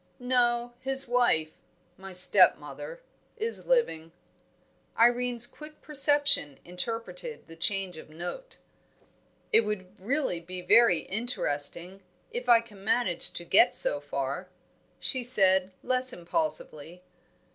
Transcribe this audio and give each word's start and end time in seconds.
"No, 0.17 0.73
his 0.79 1.07
wife 1.07 1.51
my 1.95 2.11
stepmother 2.11 3.03
is 3.37 3.67
living." 3.67 4.13
Irene's 4.97 5.45
quick 5.45 5.79
perception 5.79 6.57
interpreted 6.65 7.45
the 7.47 7.55
change 7.55 7.97
of 7.97 8.09
note. 8.09 8.57
"It 9.53 9.61
would 9.61 9.99
really 10.01 10.39
be 10.39 10.63
very 10.63 11.01
interesting 11.01 12.01
if 12.31 12.49
I 12.49 12.61
can 12.61 12.83
manage 12.83 13.29
to 13.33 13.45
get 13.45 13.75
so 13.75 13.99
far," 13.99 14.49
she 14.99 15.21
said, 15.23 15.71
less 15.83 16.11
impulsively. 16.13 17.03